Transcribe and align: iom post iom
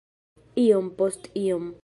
iom 0.63 0.89
post 1.03 1.31
iom 1.45 1.71